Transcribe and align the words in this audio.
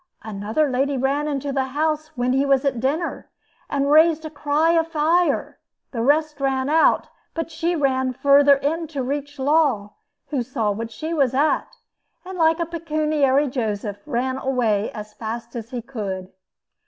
Another 0.23 0.67
lady 0.67 0.97
ran 0.97 1.27
into 1.27 1.53
the 1.53 1.65
house 1.77 2.07
where 2.17 2.31
he 2.31 2.43
was 2.43 2.65
at 2.65 2.79
dinner, 2.79 3.29
and 3.69 3.91
raised 3.91 4.25
a 4.25 4.31
cry 4.31 4.71
of 4.71 4.87
fire. 4.87 5.59
The 5.91 6.01
rest 6.01 6.39
ran 6.41 6.69
out, 6.69 7.07
but 7.35 7.51
she 7.51 7.75
ran 7.75 8.11
further 8.13 8.55
in 8.55 8.87
to 8.87 9.03
reach 9.03 9.37
Law, 9.37 9.93
who 10.29 10.41
saw 10.41 10.71
what 10.71 10.89
she 10.89 11.13
was 11.13 11.35
at, 11.35 11.77
and 12.25 12.35
like 12.35 12.59
a 12.59 12.65
pecuniary 12.65 13.47
Joseph, 13.47 13.99
ran 14.07 14.39
away 14.39 14.91
as 14.91 15.13
fast 15.13 15.55
as 15.55 15.69
he 15.69 15.83
could. 15.83 16.31